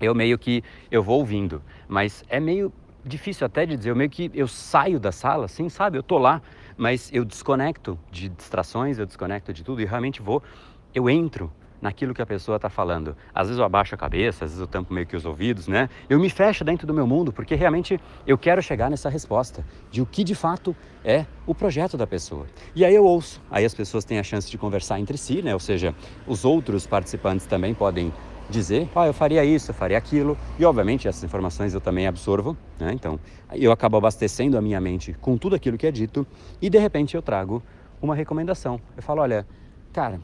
eu 0.00 0.12
meio 0.12 0.36
que 0.40 0.64
eu 0.90 1.04
vou 1.04 1.20
ouvindo, 1.20 1.62
mas 1.86 2.24
é 2.28 2.40
meio 2.40 2.72
difícil 3.04 3.46
até 3.46 3.64
de 3.64 3.76
dizer, 3.76 3.90
eu 3.90 3.96
meio 3.96 4.10
que 4.10 4.28
eu 4.34 4.48
saio 4.48 4.98
da 4.98 5.12
sala, 5.12 5.44
assim, 5.44 5.68
sabe? 5.68 5.98
Eu 5.98 6.02
tô 6.02 6.18
lá, 6.18 6.42
mas 6.76 7.10
eu 7.12 7.24
desconecto 7.24 7.98
de 8.10 8.28
distrações, 8.28 8.98
eu 8.98 9.06
desconecto 9.06 9.52
de 9.52 9.62
tudo 9.62 9.80
e 9.80 9.84
realmente 9.84 10.22
vou, 10.22 10.42
eu 10.94 11.08
entro 11.08 11.52
naquilo 11.82 12.14
que 12.14 12.22
a 12.22 12.26
pessoa 12.26 12.56
está 12.56 12.70
falando. 12.70 13.16
Às 13.34 13.48
vezes 13.48 13.58
eu 13.58 13.64
abaixo 13.64 13.94
a 13.94 13.98
cabeça, 13.98 14.44
às 14.44 14.52
vezes 14.52 14.60
eu 14.60 14.68
tampo 14.68 14.94
meio 14.94 15.04
que 15.04 15.16
os 15.16 15.26
ouvidos, 15.26 15.66
né? 15.66 15.90
Eu 16.08 16.20
me 16.20 16.30
fecho 16.30 16.62
dentro 16.62 16.86
do 16.86 16.94
meu 16.94 17.06
mundo 17.06 17.32
porque 17.32 17.56
realmente 17.56 17.98
eu 18.24 18.38
quero 18.38 18.62
chegar 18.62 18.88
nessa 18.88 19.08
resposta 19.08 19.64
de 19.90 20.00
o 20.00 20.06
que 20.06 20.22
de 20.22 20.36
fato 20.36 20.76
é 21.04 21.26
o 21.44 21.54
projeto 21.54 21.96
da 21.96 22.06
pessoa. 22.06 22.46
E 22.74 22.84
aí 22.84 22.94
eu 22.94 23.04
ouço, 23.04 23.42
aí 23.50 23.64
as 23.64 23.74
pessoas 23.74 24.04
têm 24.04 24.20
a 24.20 24.22
chance 24.22 24.48
de 24.48 24.56
conversar 24.56 25.00
entre 25.00 25.18
si, 25.18 25.42
né? 25.42 25.52
Ou 25.52 25.60
seja, 25.60 25.92
os 26.24 26.44
outros 26.44 26.86
participantes 26.86 27.46
também 27.46 27.74
podem 27.74 28.12
dizer, 28.50 28.88
ah, 28.94 29.06
eu 29.06 29.14
faria 29.14 29.44
isso, 29.44 29.70
eu 29.70 29.74
faria 29.74 29.96
aquilo, 29.96 30.36
e 30.58 30.64
obviamente 30.64 31.08
essas 31.08 31.24
informações 31.24 31.74
eu 31.74 31.80
também 31.80 32.06
absorvo, 32.06 32.56
né? 32.78 32.92
então 32.92 33.18
eu 33.52 33.72
acabo 33.72 33.96
abastecendo 33.96 34.58
a 34.58 34.62
minha 34.62 34.80
mente 34.80 35.14
com 35.20 35.36
tudo 35.36 35.56
aquilo 35.56 35.78
que 35.78 35.86
é 35.86 35.90
dito 35.90 36.26
e 36.60 36.68
de 36.68 36.78
repente 36.78 37.14
eu 37.14 37.22
trago 37.22 37.62
uma 38.00 38.14
recomendação. 38.14 38.80
Eu 38.96 39.02
falo, 39.02 39.22
olha, 39.22 39.46
cara, 39.92 40.20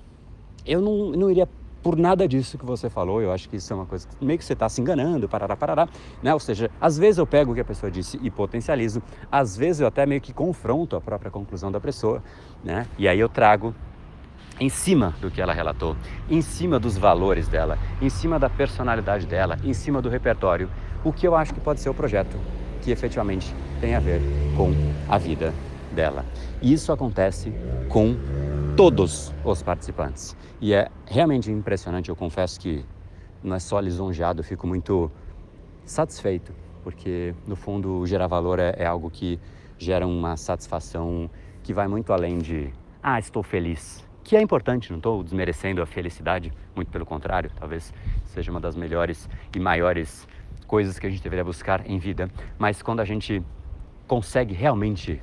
eu 0.66 0.80
não, 0.80 1.10
não 1.12 1.30
iria 1.30 1.48
por 1.82 1.96
nada 1.96 2.26
disso 2.26 2.58
que 2.58 2.66
você 2.66 2.90
falou, 2.90 3.22
eu 3.22 3.32
acho 3.32 3.48
que 3.48 3.56
isso 3.56 3.72
é 3.72 3.76
uma 3.76 3.86
coisa 3.86 4.06
que 4.06 4.24
meio 4.24 4.38
que 4.38 4.44
você 4.44 4.52
está 4.52 4.68
se 4.68 4.80
enganando, 4.80 5.28
parará, 5.28 5.56
parará, 5.56 5.88
né? 6.22 6.34
Ou 6.34 6.40
seja, 6.40 6.70
às 6.80 6.98
vezes 6.98 7.18
eu 7.18 7.26
pego 7.26 7.52
o 7.52 7.54
que 7.54 7.60
a 7.60 7.64
pessoa 7.64 7.90
disse 7.90 8.18
e 8.22 8.30
potencializo, 8.30 9.02
às 9.30 9.56
vezes 9.56 9.80
eu 9.80 9.86
até 9.86 10.04
meio 10.04 10.20
que 10.20 10.32
confronto 10.32 10.96
a 10.96 11.00
própria 11.00 11.30
conclusão 11.30 11.70
da 11.70 11.80
pessoa, 11.80 12.22
né? 12.64 12.86
E 12.98 13.06
aí 13.06 13.18
eu 13.20 13.28
trago 13.28 13.74
em 14.60 14.68
cima 14.68 15.14
do 15.20 15.30
que 15.30 15.40
ela 15.40 15.52
relatou, 15.52 15.96
em 16.28 16.40
cima 16.42 16.78
dos 16.78 16.96
valores 16.96 17.48
dela, 17.48 17.78
em 18.00 18.08
cima 18.08 18.38
da 18.38 18.50
personalidade 18.50 19.26
dela, 19.26 19.56
em 19.62 19.72
cima 19.72 20.02
do 20.02 20.08
repertório, 20.08 20.68
o 21.04 21.12
que 21.12 21.26
eu 21.26 21.36
acho 21.36 21.54
que 21.54 21.60
pode 21.60 21.80
ser 21.80 21.88
o 21.88 21.94
projeto 21.94 22.36
que 22.82 22.90
efetivamente 22.90 23.54
tem 23.80 23.94
a 23.94 24.00
ver 24.00 24.20
com 24.56 24.72
a 25.08 25.18
vida 25.18 25.52
dela. 25.94 26.24
E 26.60 26.72
isso 26.72 26.92
acontece 26.92 27.52
com 27.88 28.16
todos 28.76 29.32
os 29.44 29.62
participantes. 29.62 30.36
E 30.60 30.72
é 30.72 30.88
realmente 31.06 31.50
impressionante, 31.50 32.08
eu 32.08 32.16
confesso 32.16 32.58
que 32.58 32.84
não 33.42 33.54
é 33.54 33.58
só 33.60 33.78
lisonjeado, 33.78 34.40
eu 34.40 34.44
fico 34.44 34.66
muito 34.66 35.10
satisfeito, 35.84 36.52
porque 36.82 37.34
no 37.46 37.54
fundo 37.54 38.04
gerar 38.06 38.26
valor 38.26 38.58
é, 38.58 38.74
é 38.76 38.86
algo 38.86 39.10
que 39.10 39.38
gera 39.78 40.06
uma 40.06 40.36
satisfação 40.36 41.30
que 41.62 41.72
vai 41.72 41.86
muito 41.86 42.12
além 42.12 42.38
de, 42.38 42.72
ah, 43.02 43.18
estou 43.18 43.42
feliz 43.42 44.07
que 44.28 44.36
é 44.36 44.42
importante, 44.42 44.90
não 44.90 44.98
estou 44.98 45.24
desmerecendo 45.24 45.80
a 45.80 45.86
felicidade, 45.86 46.52
muito 46.76 46.90
pelo 46.90 47.06
contrário, 47.06 47.50
talvez 47.58 47.94
seja 48.26 48.50
uma 48.50 48.60
das 48.60 48.76
melhores 48.76 49.26
e 49.56 49.58
maiores 49.58 50.28
coisas 50.66 50.98
que 50.98 51.06
a 51.06 51.10
gente 51.10 51.22
deveria 51.22 51.42
buscar 51.42 51.88
em 51.88 51.98
vida. 51.98 52.30
Mas 52.58 52.82
quando 52.82 53.00
a 53.00 53.06
gente 53.06 53.42
consegue 54.06 54.52
realmente 54.52 55.18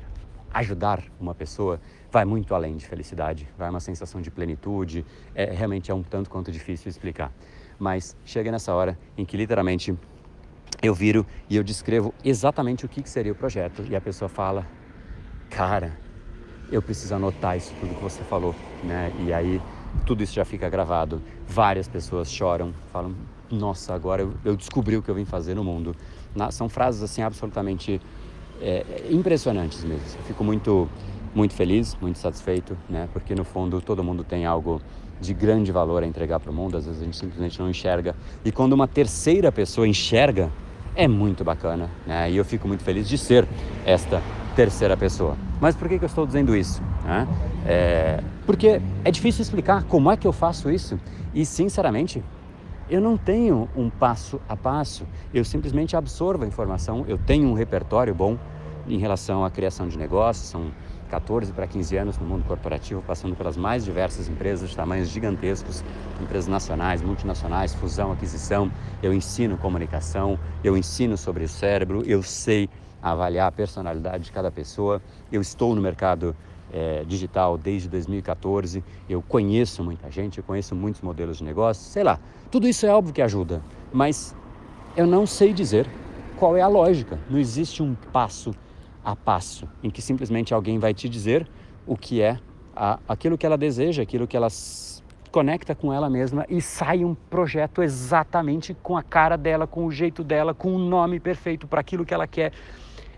ajudar 0.51 1.03
uma 1.19 1.35
pessoa, 1.35 1.79
vai 2.12 2.25
muito 2.25 2.55
além 2.55 2.75
de 2.77 2.88
felicidade, 2.88 3.47
vai 3.55 3.69
uma 3.69 3.79
sensação 3.79 4.21
de 4.21 4.31
plenitude, 4.31 5.05
é, 5.35 5.51
realmente 5.51 5.91
é 5.91 5.93
um 5.93 6.01
tanto 6.01 6.27
quanto 6.27 6.51
difícil 6.51 6.89
explicar. 6.89 7.31
Mas 7.77 8.17
chega 8.25 8.51
nessa 8.51 8.74
hora 8.74 8.97
em 9.15 9.24
que 9.24 9.38
literalmente 9.38 9.95
eu 10.81 10.95
viro 10.95 11.27
e 11.47 11.55
eu 11.55 11.63
descrevo 11.63 12.12
exatamente 12.24 12.88
o 12.88 12.89
que 12.89 13.07
seria 13.07 13.33
o 13.33 13.35
projeto 13.35 13.85
e 13.88 13.95
a 13.95 14.01
pessoa 14.01 14.27
fala, 14.27 14.65
cara, 15.47 16.04
eu 16.72 16.81
preciso 16.81 17.15
anotar 17.15 17.57
isso 17.57 17.74
tudo 17.79 17.95
que 17.95 18.03
você 18.03 18.24
falou, 18.24 18.55
né? 18.84 19.12
E 19.25 19.34
aí 19.34 19.62
tudo 20.05 20.24
isso 20.24 20.34
já 20.34 20.45
fica 20.45 20.69
gravado. 20.69 21.22
Várias 21.48 21.88
pessoas 21.88 22.31
choram, 22.31 22.74
falam: 22.91 23.15
Nossa, 23.51 23.93
agora 23.93 24.22
eu, 24.22 24.34
eu 24.43 24.55
descobri 24.55 24.98
o 24.98 25.01
que 25.01 25.10
eu 25.10 25.15
vim 25.15 25.25
fazer 25.25 25.55
no 25.55 25.63
mundo. 25.63 25.95
Na, 26.36 26.51
são 26.51 26.67
frases 26.67 27.01
assim 27.01 27.22
absolutamente 27.22 28.01
é, 28.62 28.86
impressionantes 29.10 29.84
mesmo. 29.84 30.05
Eu 30.17 30.24
fico 30.24 30.43
muito, 30.43 30.89
muito 31.34 31.53
feliz, 31.53 31.95
muito 32.01 32.19
satisfeito, 32.19 32.77
né? 32.89 33.07
Porque 33.13 33.36
no 33.36 33.43
fundo 33.43 33.81
todo 33.81 34.03
mundo 34.03 34.24
tem 34.24 34.45
algo 34.45 34.81
de 35.19 35.34
grande 35.34 35.72
valor 35.72 36.03
a 36.03 36.05
entregar 36.05 36.39
para 36.39 36.51
o 36.51 36.53
mundo. 36.53 36.77
Às 36.77 36.86
vezes 36.86 37.01
a 37.01 37.05
gente 37.05 37.17
simplesmente 37.17 37.60
não 37.60 37.69
enxerga. 37.69 38.15
E 38.43 38.51
quando 38.51 38.74
uma 38.74 38.88
terceira 38.88 39.51
pessoa 39.51 39.88
enxerga, 39.88 40.51
é 40.95 41.07
muito 41.07 41.43
bacana, 41.43 41.89
né? 42.05 42.31
E 42.31 42.38
eu 42.38 42.45
fico 42.45 42.67
muito 42.67 42.84
feliz 42.84 43.07
de 43.07 43.17
ser 43.17 43.48
esta 43.86 44.22
terceira 44.55 44.95
pessoa. 44.95 45.35
Mas 45.59 45.75
por 45.75 45.89
que, 45.89 46.00
que 46.00 46.05
eu 46.05 46.07
estou 46.07 46.25
dizendo 46.25 46.55
isso? 46.55 46.81
É, 47.65 48.24
porque 48.45 48.81
é 49.03 49.12
difícil 49.12 49.41
explicar 49.41 49.83
como 49.83 50.09
é 50.09 50.17
que 50.17 50.25
eu 50.25 50.31
faço 50.31 50.71
isso 50.71 51.00
e, 51.33 51.45
sinceramente, 51.45 52.24
eu 52.89 53.01
não 53.01 53.17
tenho 53.17 53.67
um 53.75 53.89
passo 53.89 54.39
a 54.47 54.55
passo, 54.55 55.05
eu 55.33 55.43
simplesmente 55.43 55.95
absorvo 55.95 56.43
a 56.43 56.47
informação, 56.47 57.03
eu 57.07 57.17
tenho 57.17 57.47
um 57.50 57.53
repertório 57.53 58.13
bom 58.13 58.38
em 58.88 59.00
relação 59.00 59.43
à 59.43 59.50
criação 59.50 59.88
de 59.88 59.97
negócios, 59.97 60.47
são 60.47 60.71
14 61.09 61.51
para 61.53 61.67
15 61.67 61.97
anos 61.97 62.17
no 62.17 62.25
mundo 62.25 62.43
corporativo, 62.45 63.01
passando 63.01 63.35
pelas 63.35 63.55
mais 63.55 63.85
diversas 63.85 64.27
empresas 64.27 64.74
tamanhos 64.74 65.09
gigantescos, 65.09 65.83
empresas 66.21 66.47
nacionais, 66.47 67.01
multinacionais, 67.01 67.74
fusão, 67.74 68.12
aquisição. 68.12 68.71
Eu 69.01 69.13
ensino 69.13 69.57
comunicação, 69.57 70.39
eu 70.63 70.75
ensino 70.77 71.17
sobre 71.17 71.43
o 71.43 71.50
cérebro, 71.50 72.03
eu 72.05 72.24
sei 72.24 72.69
avaliar 73.01 73.47
a 73.47 73.51
personalidade 73.51 74.25
de 74.25 74.31
cada 74.31 74.51
pessoa. 74.51 75.01
Eu 75.31 75.41
estou 75.41 75.75
no 75.75 75.81
mercado 75.81 76.35
é, 76.74 77.03
digital 77.05 77.57
desde 77.57 77.88
2014, 77.88 78.83
eu 79.09 79.21
conheço 79.21 79.83
muita 79.83 80.09
gente, 80.09 80.39
eu 80.39 80.43
conheço 80.43 80.75
muitos 80.75 81.01
modelos 81.01 81.38
de 81.38 81.43
negócio, 81.43 81.83
sei 81.83 82.03
lá. 82.03 82.19
Tudo 82.51 82.67
isso 82.67 82.85
é 82.85 82.89
óbvio 82.89 83.13
que 83.13 83.21
ajuda, 83.21 83.62
mas 83.93 84.35
eu 84.97 85.05
não 85.05 85.25
sei 85.25 85.53
dizer 85.53 85.88
qual 86.38 86.57
é 86.57 86.62
a 86.62 86.67
lógica. 86.67 87.19
Não 87.29 87.39
existe 87.39 87.81
um 87.81 87.95
passo 88.12 88.51
a 89.05 89.15
passo 89.15 89.69
em 89.83 89.91
que 89.91 90.01
simplesmente 90.01 90.51
alguém 90.51 90.79
vai 90.79 90.91
te 90.91 91.07
dizer 91.07 91.47
o 91.85 91.95
que 91.95 92.24
é 92.24 92.39
a, 92.75 93.00
aquilo 93.07 93.38
que 93.38 93.45
ela 93.45 93.57
deseja, 93.57 94.01
aquilo 94.01 94.25
que 94.25 94.35
ela 94.35 94.47
conecta 95.31 95.75
com 95.75 95.93
ela 95.93 96.09
mesma 96.09 96.45
e 96.50 96.59
sai 96.59 97.05
um 97.05 97.13
projeto 97.13 97.83
exatamente 97.83 98.74
com 98.74 98.97
a 98.97 99.03
cara 99.03 99.38
dela, 99.38 99.67
com 99.67 99.85
o 99.85 99.91
jeito 99.91 100.24
dela, 100.24 100.55
com 100.55 100.75
o 100.75 100.79
nome 100.79 101.19
perfeito 101.19 101.67
para 101.67 101.79
aquilo 101.79 102.03
que 102.03 102.13
ela 102.13 102.25
quer. 102.25 102.51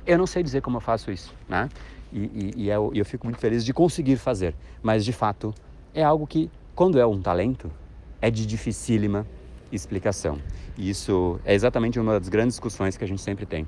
Eu 0.06 0.17
não 0.17 0.27
sei 0.27 0.44
dizer 0.44 0.62
como 0.62 0.77
eu 0.77 0.82
faço 0.82 1.10
isso, 1.10 1.34
né? 1.48 1.70
E, 2.12 2.20
e, 2.20 2.63
e 2.63 2.70
eu, 2.70 2.91
eu 2.94 3.06
fico 3.06 3.25
muito 3.25 3.39
feliz 3.39 3.63
de 3.63 3.74
conseguir 3.74 4.17
fazer, 4.17 4.56
mas 4.82 5.06
de 5.06 5.13
fato 5.13 5.53
é 5.94 6.03
algo 6.03 6.27
que, 6.27 6.50
quando 6.75 7.00
é 7.00 7.06
um 7.06 7.22
talento, 7.22 7.72
é 8.22 8.29
de 8.29 8.46
dificílima 8.46 9.25
explicação. 9.72 10.39
E 10.77 10.89
isso 10.89 11.39
é 11.46 11.53
exatamente 11.53 12.00
uma 12.00 12.20
das 12.20 12.29
grandes 12.29 12.56
discussões 12.56 12.98
que 12.98 13.03
a 13.03 13.08
gente 13.08 13.22
sempre 13.22 13.46
tem 13.46 13.67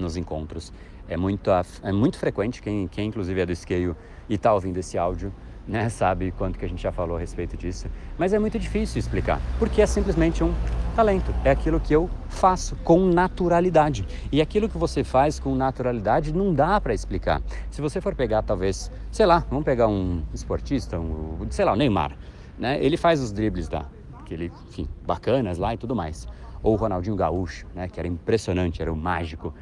nos 0.00 0.16
encontros. 0.16 0.72
É 1.08 1.16
muito, 1.16 1.50
é 1.82 1.92
muito 1.92 2.18
frequente, 2.18 2.62
quem, 2.62 2.88
quem 2.88 3.08
inclusive 3.08 3.40
é 3.40 3.46
do 3.46 3.54
Scale 3.54 3.94
e 4.28 4.34
está 4.34 4.54
ouvindo 4.54 4.78
esse 4.78 4.96
áudio, 4.96 5.32
né, 5.66 5.88
sabe 5.88 6.32
quanto 6.32 6.58
que 6.58 6.64
a 6.64 6.68
gente 6.68 6.82
já 6.82 6.90
falou 6.90 7.16
a 7.16 7.20
respeito 7.20 7.56
disso. 7.56 7.88
Mas 8.18 8.32
é 8.32 8.38
muito 8.38 8.58
difícil 8.58 8.98
explicar, 8.98 9.40
porque 9.58 9.82
é 9.82 9.86
simplesmente 9.86 10.42
um 10.42 10.52
talento. 10.96 11.32
É 11.44 11.50
aquilo 11.50 11.80
que 11.80 11.94
eu 11.94 12.10
faço 12.28 12.76
com 12.84 13.06
naturalidade. 13.06 14.06
E 14.30 14.40
aquilo 14.40 14.68
que 14.68 14.76
você 14.76 15.04
faz 15.04 15.38
com 15.38 15.54
naturalidade 15.54 16.32
não 16.32 16.52
dá 16.52 16.80
para 16.80 16.92
explicar. 16.92 17.40
Se 17.70 17.80
você 17.80 18.00
for 18.00 18.14
pegar, 18.14 18.42
talvez, 18.42 18.90
sei 19.10 19.26
lá, 19.26 19.44
vamos 19.48 19.64
pegar 19.64 19.88
um 19.88 20.22
esportista, 20.34 20.98
um, 20.98 21.46
sei 21.50 21.64
lá, 21.64 21.72
o 21.72 21.76
Neymar, 21.76 22.16
né? 22.58 22.82
Ele 22.84 22.96
faz 22.96 23.20
os 23.20 23.32
dribles 23.32 23.68
da, 23.68 23.86
aquele, 24.18 24.52
enfim, 24.68 24.88
bacanas 25.06 25.58
lá 25.58 25.74
e 25.74 25.76
tudo 25.76 25.94
mais. 25.94 26.28
Ou 26.62 26.74
o 26.74 26.76
Ronaldinho 26.76 27.16
Gaúcho, 27.16 27.66
né? 27.74 27.88
Que 27.88 27.98
era 27.98 28.08
impressionante, 28.08 28.82
era 28.82 28.92
o 28.92 28.96
mágico. 28.96 29.54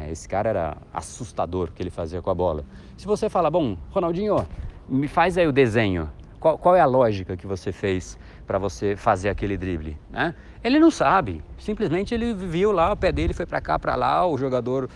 É, 0.00 0.10
esse 0.10 0.28
cara 0.28 0.48
era 0.48 0.76
assustador 0.92 1.68
o 1.68 1.72
que 1.72 1.82
ele 1.82 1.90
fazia 1.90 2.22
com 2.22 2.30
a 2.30 2.34
bola. 2.34 2.64
Se 2.96 3.06
você 3.06 3.28
fala, 3.28 3.50
bom, 3.50 3.76
Ronaldinho, 3.90 4.46
me 4.88 5.08
faz 5.08 5.36
aí 5.36 5.46
o 5.46 5.52
desenho. 5.52 6.10
Qual, 6.38 6.56
qual 6.56 6.74
é 6.74 6.80
a 6.80 6.86
lógica 6.86 7.36
que 7.36 7.46
você 7.46 7.70
fez 7.70 8.18
para 8.46 8.58
você 8.58 8.96
fazer 8.96 9.28
aquele 9.28 9.58
drible? 9.58 9.98
Né? 10.10 10.34
Ele 10.64 10.78
não 10.78 10.90
sabe, 10.90 11.42
simplesmente 11.58 12.14
ele 12.14 12.32
viu 12.32 12.72
lá, 12.72 12.92
o 12.92 12.96
pé 12.96 13.12
dele 13.12 13.34
foi 13.34 13.44
para 13.44 13.60
cá, 13.60 13.78
para 13.78 13.94
lá, 13.94 14.26
o 14.26 14.38
jogador 14.38 14.88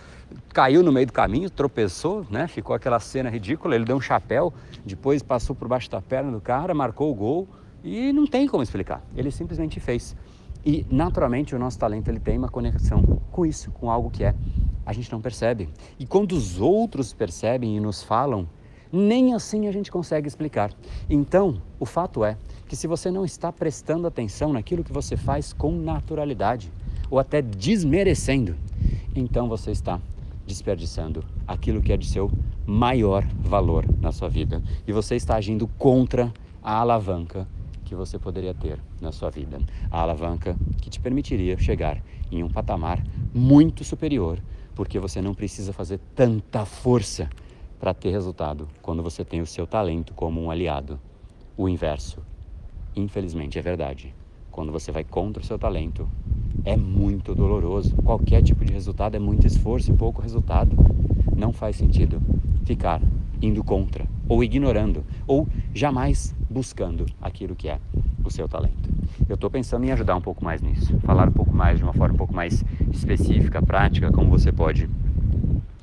caiu 0.51 0.81
no 0.81 0.91
meio 0.91 1.05
do 1.05 1.13
caminho, 1.13 1.47
tropeçou, 1.49 2.25
né? 2.31 2.47
ficou 2.47 2.75
aquela 2.75 2.99
cena 2.99 3.29
ridícula, 3.29 3.75
ele 3.75 3.85
deu 3.85 3.95
um 3.95 4.01
chapéu, 4.01 4.51
depois 4.83 5.21
passou 5.21 5.55
por 5.55 5.67
baixo 5.67 5.89
da 5.89 6.01
perna 6.01 6.31
do 6.31 6.41
cara, 6.41 6.73
marcou 6.73 7.11
o 7.11 7.15
gol 7.15 7.47
e 7.83 8.11
não 8.11 8.25
tem 8.25 8.47
como 8.47 8.63
explicar, 8.63 9.03
ele 9.15 9.29
simplesmente 9.29 9.79
fez. 9.79 10.15
E 10.65 10.83
naturalmente 10.89 11.55
o 11.55 11.59
nosso 11.59 11.77
talento 11.77 12.07
ele 12.07 12.19
tem 12.19 12.39
uma 12.39 12.49
conexão 12.49 13.03
com 13.31 13.45
isso, 13.45 13.69
com 13.69 13.91
algo 13.91 14.09
que 14.09 14.23
é 14.23 14.33
a 14.85 14.93
gente 14.93 15.11
não 15.11 15.21
percebe. 15.21 15.69
E 15.99 16.05
quando 16.05 16.33
os 16.33 16.59
outros 16.59 17.13
percebem 17.13 17.75
e 17.75 17.79
nos 17.79 18.03
falam, 18.03 18.47
nem 18.91 19.33
assim 19.33 19.67
a 19.67 19.71
gente 19.71 19.91
consegue 19.91 20.27
explicar. 20.27 20.71
Então, 21.09 21.61
o 21.79 21.85
fato 21.85 22.23
é 22.23 22.37
que 22.67 22.75
se 22.75 22.87
você 22.87 23.11
não 23.11 23.25
está 23.25 23.51
prestando 23.51 24.07
atenção 24.07 24.53
naquilo 24.53 24.83
que 24.83 24.93
você 24.93 25.17
faz 25.17 25.53
com 25.53 25.71
naturalidade, 25.71 26.71
ou 27.09 27.19
até 27.19 27.41
desmerecendo, 27.41 28.55
então 29.15 29.47
você 29.47 29.71
está 29.71 29.99
desperdiçando 30.45 31.23
aquilo 31.47 31.81
que 31.81 31.91
é 31.91 31.97
de 31.97 32.07
seu 32.07 32.31
maior 32.65 33.25
valor 33.39 33.85
na 33.99 34.11
sua 34.11 34.29
vida. 34.29 34.61
E 34.87 34.91
você 34.91 35.15
está 35.15 35.35
agindo 35.35 35.67
contra 35.67 36.31
a 36.63 36.79
alavanca 36.79 37.47
que 37.83 37.95
você 37.95 38.17
poderia 38.17 38.53
ter 38.53 38.79
na 38.99 39.11
sua 39.11 39.29
vida. 39.29 39.59
A 39.91 40.01
alavanca 40.01 40.55
que 40.81 40.89
te 40.89 40.99
permitiria 40.99 41.57
chegar 41.57 42.01
em 42.31 42.43
um 42.43 42.49
patamar 42.49 43.03
muito 43.33 43.83
superior, 43.83 44.39
porque 44.75 44.99
você 44.99 45.21
não 45.21 45.33
precisa 45.33 45.71
fazer 45.73 45.99
tanta 46.13 46.65
força 46.65 47.29
para 47.79 47.93
ter 47.93 48.11
resultado 48.11 48.67
quando 48.81 49.01
você 49.01 49.23
tem 49.23 49.41
o 49.41 49.45
seu 49.45 49.65
talento 49.65 50.13
como 50.13 50.41
um 50.41 50.51
aliado. 50.51 50.99
O 51.57 51.69
inverso, 51.69 52.19
infelizmente, 52.95 53.57
é 53.57 53.61
verdade. 53.61 54.13
Quando 54.51 54.71
você 54.71 54.91
vai 54.91 55.03
contra 55.03 55.41
o 55.41 55.45
seu 55.45 55.57
talento, 55.57 56.07
é 56.65 56.75
muito 56.75 57.33
doloroso. 57.33 57.95
Qualquer 58.03 58.41
tipo 58.43 58.63
de 58.65 58.73
resultado 58.73 59.15
é 59.15 59.19
muito 59.19 59.47
esforço 59.47 59.91
e 59.91 59.95
pouco 59.95 60.21
resultado. 60.21 60.75
Não 61.35 61.53
faz 61.53 61.75
sentido 61.77 62.21
ficar 62.65 63.01
indo 63.41 63.63
contra, 63.63 64.05
ou 64.27 64.43
ignorando, 64.43 65.03
ou 65.27 65.47
jamais 65.73 66.35
buscando 66.49 67.05
aquilo 67.21 67.55
que 67.55 67.69
é 67.69 67.79
o 68.23 68.31
seu 68.31 68.47
talento. 68.47 68.89
Eu 69.27 69.35
estou 69.35 69.49
pensando 69.49 69.85
em 69.85 69.91
ajudar 69.91 70.15
um 70.15 70.21
pouco 70.21 70.43
mais 70.43 70.61
nisso, 70.61 70.97
falar 71.01 71.29
um 71.29 71.31
pouco 71.31 71.53
mais 71.53 71.77
de 71.77 71.83
uma 71.83 71.93
forma 71.93 72.15
um 72.15 72.17
pouco 72.17 72.33
mais 72.33 72.63
específica, 72.91 73.61
prática, 73.61 74.11
como 74.11 74.29
você 74.29 74.51
pode 74.51 74.89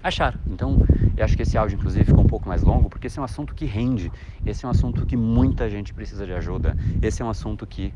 achar. 0.02 0.38
Então, 0.46 0.78
eu 1.16 1.24
acho 1.24 1.36
que 1.36 1.42
esse 1.42 1.56
áudio, 1.56 1.76
inclusive, 1.76 2.04
ficou 2.04 2.24
um 2.24 2.26
pouco 2.26 2.48
mais 2.48 2.62
longo, 2.62 2.88
porque 2.88 3.06
esse 3.06 3.18
é 3.18 3.22
um 3.22 3.24
assunto 3.24 3.54
que 3.54 3.64
rende, 3.64 4.10
esse 4.44 4.64
é 4.64 4.68
um 4.68 4.70
assunto 4.70 5.06
que 5.06 5.16
muita 5.16 5.70
gente 5.70 5.94
precisa 5.94 6.26
de 6.26 6.32
ajuda, 6.32 6.76
esse 7.00 7.22
é 7.22 7.24
um 7.24 7.30
assunto 7.30 7.66
que 7.66 7.94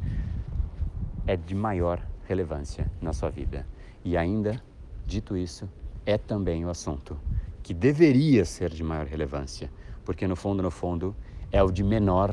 é 1.27 1.37
de 1.37 1.55
maior 1.55 2.01
relevância 2.29 2.91
na 3.01 3.13
sua 3.13 3.31
vida. 3.31 3.67
E 4.05 4.17
ainda, 4.17 4.61
dito 5.07 5.37
isso, 5.37 5.69
é 6.05 6.17
também 6.17 6.65
o 6.65 6.71
assunto 6.71 7.19
que 7.63 7.75
deveria 7.75 8.45
ser 8.45 8.71
de 8.71 8.85
maior 8.85 9.07
relevância, 9.07 9.69
porque 10.07 10.27
no 10.27 10.37
fundo, 10.37 10.63
no 10.63 10.71
fundo, 10.71 11.15
é 11.51 11.63
o 11.63 11.71
de 11.71 11.83
menor 11.83 12.33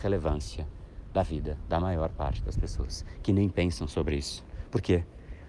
relevância 0.00 0.66
da 1.12 1.22
vida 1.22 1.58
da 1.68 1.80
maior 1.80 2.08
parte 2.10 2.40
das 2.42 2.56
pessoas, 2.56 3.04
que 3.22 3.32
nem 3.32 3.48
pensam 3.48 3.88
sobre 3.88 4.16
isso. 4.16 4.44
Por 4.70 4.80
quê? 4.80 5.02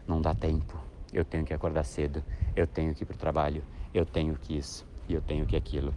Não 0.07 0.19
dá 0.19 0.33
tempo. 0.33 0.77
Eu 1.13 1.23
tenho 1.23 1.45
que 1.45 1.53
acordar 1.53 1.83
cedo, 1.83 2.23
eu 2.55 2.65
tenho 2.65 2.93
que 2.95 3.03
ir 3.03 3.05
para 3.05 3.15
o 3.15 3.19
trabalho, 3.19 3.63
eu 3.93 4.03
tenho 4.03 4.33
que 4.35 4.57
isso 4.57 4.85
e 5.07 5.13
eu 5.13 5.21
tenho 5.21 5.45
que 5.45 5.55
aquilo. 5.55 5.93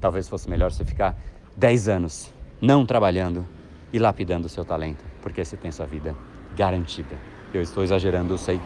Talvez 0.00 0.28
fosse 0.28 0.48
melhor 0.48 0.70
você 0.70 0.84
ficar 0.84 1.18
10 1.56 1.88
anos 1.88 2.32
não 2.60 2.86
trabalhando 2.86 3.44
e 3.92 3.98
lapidando 3.98 4.46
o 4.46 4.48
seu 4.48 4.64
talento, 4.64 5.04
porque 5.22 5.44
você 5.44 5.56
tem 5.56 5.72
sua 5.72 5.86
vida 5.86 6.14
garantida. 6.56 7.16
Eu 7.52 7.62
estou 7.62 7.82
exagerando, 7.82 8.34
eu 8.34 8.38
sei, 8.38 8.60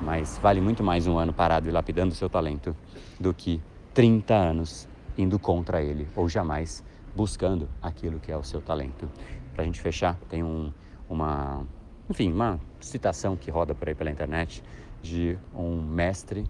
mas 0.00 0.38
vale 0.38 0.62
muito 0.62 0.82
mais 0.82 1.06
um 1.06 1.18
ano 1.18 1.32
parado 1.32 1.68
e 1.68 1.72
lapidando 1.72 2.12
o 2.12 2.16
seu 2.16 2.30
talento 2.30 2.74
do 3.20 3.34
que 3.34 3.60
30 3.92 4.34
anos 4.34 4.88
indo 5.16 5.38
contra 5.38 5.82
ele 5.82 6.06
ou 6.14 6.28
jamais 6.28 6.84
buscando 7.14 7.68
aquilo 7.80 8.20
que 8.20 8.30
é 8.30 8.36
o 8.36 8.42
seu 8.42 8.60
talento. 8.60 9.08
Para 9.54 9.62
a 9.62 9.66
gente 9.66 9.80
fechar, 9.80 10.16
tem 10.28 10.42
um, 10.42 10.72
uma, 11.08 11.64
enfim, 12.10 12.32
uma 12.32 12.60
citação 12.80 13.36
que 13.36 13.50
roda 13.50 13.74
por 13.74 13.88
aí 13.88 13.94
pela 13.94 14.10
internet 14.10 14.62
de 15.02 15.38
um 15.54 15.80
mestre 15.80 16.44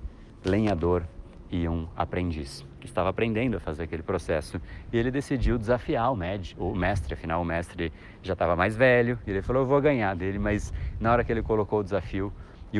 lenhador 0.44 1.04
e 1.50 1.68
um 1.68 1.86
aprendiz 1.96 2.64
que 2.80 2.86
estava 2.86 3.08
aprendendo 3.08 3.56
a 3.56 3.60
fazer 3.60 3.84
aquele 3.84 4.02
processo 4.02 4.60
e 4.92 4.96
ele 4.96 5.10
decidiu 5.10 5.56
desafiar 5.58 6.12
o, 6.12 6.16
o 6.58 6.74
mestre, 6.74 7.14
afinal 7.14 7.40
o 7.40 7.44
mestre 7.44 7.92
já 8.22 8.32
estava 8.32 8.56
mais 8.56 8.76
velho 8.76 9.18
e 9.26 9.30
ele 9.30 9.42
falou 9.42 9.62
eu 9.62 9.66
vou 9.66 9.80
ganhar 9.80 10.14
dele, 10.16 10.38
mas 10.38 10.72
na 10.98 11.12
hora 11.12 11.24
que 11.24 11.32
ele 11.32 11.42
colocou 11.42 11.80
o 11.80 11.84
desafio 11.84 12.32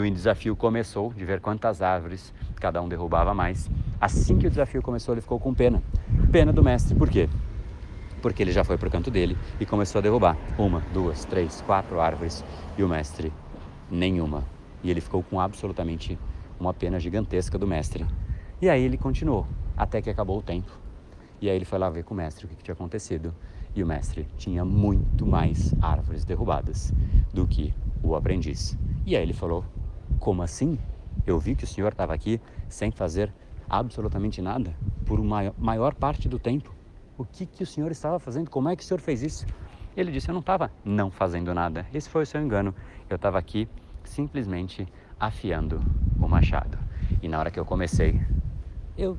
e 0.05 0.11
o 0.11 0.11
desafio 0.11 0.55
começou 0.55 1.13
de 1.13 1.25
ver 1.25 1.41
quantas 1.41 1.81
árvores 1.81 2.33
cada 2.57 2.83
um 2.83 2.89
derrubava 2.89 3.33
mais, 3.33 3.71
assim 4.01 4.37
que 4.37 4.47
o 4.47 4.51
desafio 4.51 4.83
começou 4.83 5.15
ele 5.15 5.21
ficou 5.21 5.39
com 5.39 5.55
pena, 5.55 5.83
pena 6.31 6.53
do 6.53 6.63
mestre, 6.63 6.95
por 6.95 7.09
quê? 7.09 7.29
Porque 8.21 8.43
ele 8.43 8.53
já 8.53 8.65
foi 8.65 8.77
para 8.77 8.89
o 8.89 8.91
canto 8.91 9.11
dele 9.11 9.37
e 9.61 9.65
começou 9.65 9.99
a 9.99 10.03
derrubar 10.03 10.37
uma, 10.59 10.81
duas, 10.93 11.25
três, 11.25 11.63
quatro 11.63 12.01
árvores 12.01 12.45
e 12.77 12.83
o 12.83 12.89
mestre 12.89 13.33
nenhuma 13.91 14.45
e 14.83 14.91
ele 14.91 15.01
ficou 15.01 15.23
com 15.23 15.41
absolutamente 15.41 16.19
uma 16.61 16.75
pena 16.75 17.01
gigantesca 17.01 17.59
do 17.59 17.67
mestre. 17.67 18.07
E 18.61 18.69
aí 18.69 18.83
ele 18.83 18.97
continuou, 18.97 19.47
até 19.77 20.01
que 20.01 20.11
acabou 20.11 20.39
o 20.39 20.43
tempo. 20.43 20.71
E 21.41 21.51
aí 21.51 21.57
ele 21.57 21.65
foi 21.65 21.79
lá 21.79 21.91
ver 21.91 22.05
com 22.05 22.15
o 22.15 22.17
mestre 22.17 22.47
o 22.47 22.49
que, 22.49 22.57
que 22.57 22.63
tinha 22.63 22.73
acontecido. 22.75 23.35
E 23.75 23.83
o 23.83 23.87
mestre 23.87 24.27
tinha 24.39 24.65
muito 24.65 25.27
mais 25.27 25.75
árvores 25.83 26.25
derrubadas 26.25 26.93
do 27.35 27.47
que 27.47 27.75
o 28.03 28.15
aprendiz. 28.15 28.79
E 29.05 29.15
aí 29.15 29.23
ele 29.23 29.35
falou: 29.35 29.65
Como 30.19 30.43
assim? 30.43 30.79
Eu 31.27 31.39
vi 31.39 31.55
que 31.55 31.65
o 31.65 31.67
senhor 31.67 31.93
estava 31.93 32.15
aqui 32.15 32.41
sem 32.69 32.91
fazer 32.91 33.33
absolutamente 33.69 34.41
nada 34.41 34.75
por 35.05 35.21
uma 35.21 35.53
maior 35.59 35.95
parte 35.95 36.29
do 36.29 36.39
tempo. 36.39 36.75
O 37.19 37.25
que, 37.25 37.47
que 37.47 37.63
o 37.63 37.67
senhor 37.67 37.91
estava 37.91 38.19
fazendo? 38.19 38.51
Como 38.51 38.69
é 38.69 38.77
que 38.77 38.83
o 38.83 38.87
senhor 38.87 39.01
fez 39.01 39.23
isso? 39.23 39.47
Ele 39.97 40.13
disse: 40.13 40.29
Eu 40.29 40.35
não 40.35 40.41
estava 40.41 40.71
não 40.85 41.11
fazendo 41.11 41.55
nada. 41.55 41.87
Esse 41.93 42.09
foi 42.09 42.23
o 42.23 42.27
seu 42.27 42.41
engano. 42.41 42.75
Eu 43.09 43.17
estava 43.17 43.39
aqui 43.39 43.69
simplesmente 44.05 44.87
afiando 45.19 45.81
o 46.21 46.29
machado. 46.29 46.79
E 47.23 47.29
na 47.29 47.39
hora 47.39 47.51
que 47.51 47.59
eu 47.59 47.65
comecei, 47.65 48.21
eu 48.97 49.19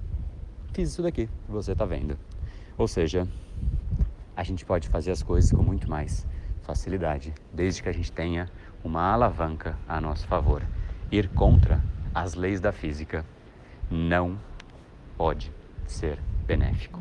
fiz 0.73 0.89
isso 0.89 1.01
daqui, 1.01 1.27
você 1.47 1.71
está 1.71 1.85
vendo. 1.85 2.17
Ou 2.77 2.87
seja, 2.87 3.27
a 4.35 4.43
gente 4.43 4.63
pode 4.63 4.87
fazer 4.87 5.11
as 5.11 5.23
coisas 5.23 5.51
com 5.51 5.63
muito 5.63 5.89
mais 5.89 6.27
facilidade, 6.61 7.33
desde 7.51 7.81
que 7.81 7.89
a 7.89 7.91
gente 7.93 8.11
tenha 8.11 8.49
uma 8.83 9.01
alavanca 9.01 9.75
a 9.87 9.99
nosso 9.99 10.27
favor. 10.27 10.61
Ir 11.11 11.29
contra 11.29 11.81
as 12.13 12.33
leis 12.33 12.59
da 12.59 12.71
física 12.73 13.25
não 13.89 14.37
pode 15.17 15.51
ser 15.85 16.19
benéfico. 16.45 16.99